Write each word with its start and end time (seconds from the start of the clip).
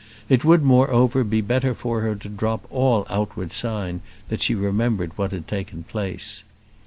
It 0.29 0.43
would, 0.43 0.63
moreover, 0.63 1.23
be 1.23 1.41
better 1.41 1.75
for 1.75 2.01
her 2.01 2.15
to 2.15 2.27
drop 2.27 2.65
all 2.71 3.05
outward 3.07 3.53
sign 3.53 4.01
that 4.29 4.41
she 4.41 4.55
remembered 4.55 5.15
what 5.15 5.31
had 5.31 5.47
taken 5.47 5.83
place. 5.83 6.43